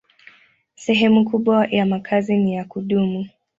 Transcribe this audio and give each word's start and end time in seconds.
Sehemu 0.75 1.25
kubwa 1.25 1.65
ya 1.67 1.85
makazi 1.85 2.37
ni 2.37 2.53
ya 2.55 2.65
kudumu. 2.65 3.25